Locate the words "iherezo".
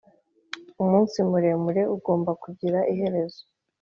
2.93-3.41